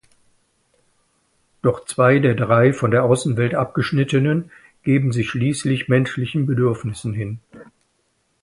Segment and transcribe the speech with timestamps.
[1.61, 4.49] Doch zwei der drei von der Außenwelt Abgeschnittenen
[4.81, 7.39] geben sich schließlich menschlichen Bedürfnissen hin.